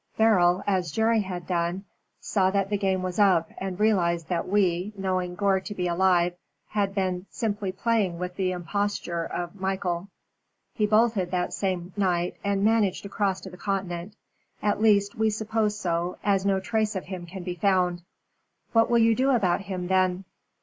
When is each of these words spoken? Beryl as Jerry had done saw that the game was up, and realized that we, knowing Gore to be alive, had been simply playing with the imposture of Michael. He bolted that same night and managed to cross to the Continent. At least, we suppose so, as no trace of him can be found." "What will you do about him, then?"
Beryl 0.17 0.63
as 0.65 0.89
Jerry 0.91 1.21
had 1.21 1.45
done 1.45 1.83
saw 2.19 2.49
that 2.49 2.71
the 2.71 2.77
game 2.79 3.03
was 3.03 3.19
up, 3.19 3.51
and 3.59 3.79
realized 3.79 4.29
that 4.29 4.47
we, 4.47 4.91
knowing 4.97 5.35
Gore 5.35 5.59
to 5.59 5.75
be 5.75 5.87
alive, 5.87 6.33
had 6.69 6.95
been 6.95 7.27
simply 7.29 7.71
playing 7.71 8.17
with 8.17 8.35
the 8.35 8.51
imposture 8.51 9.23
of 9.23 9.53
Michael. 9.61 10.07
He 10.73 10.87
bolted 10.87 11.29
that 11.29 11.53
same 11.53 11.93
night 11.95 12.35
and 12.43 12.63
managed 12.65 13.03
to 13.03 13.09
cross 13.09 13.41
to 13.41 13.51
the 13.51 13.57
Continent. 13.57 14.15
At 14.59 14.81
least, 14.81 15.13
we 15.13 15.29
suppose 15.29 15.77
so, 15.77 16.17
as 16.23 16.47
no 16.47 16.59
trace 16.59 16.95
of 16.95 17.05
him 17.05 17.27
can 17.27 17.43
be 17.43 17.53
found." 17.53 18.01
"What 18.73 18.89
will 18.89 18.97
you 18.97 19.13
do 19.13 19.29
about 19.29 19.61
him, 19.61 19.85
then?" 19.85 20.23